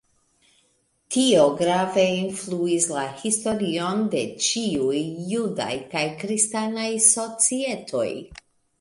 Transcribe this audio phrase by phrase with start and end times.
[1.15, 5.05] Tio grave influis la historion de ĉiuj
[5.37, 8.13] judaj kaj kristanaj societoj.